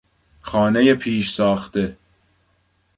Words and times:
خانهی 0.41 0.93
پیشساخته 0.95 1.97